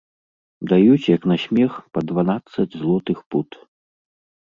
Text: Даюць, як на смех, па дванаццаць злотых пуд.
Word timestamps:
Даюць, 0.71 1.09
як 1.15 1.27
на 1.33 1.37
смех, 1.45 1.71
па 1.93 1.99
дванаццаць 2.09 2.69
злотых 2.81 3.17
пуд. 3.33 3.49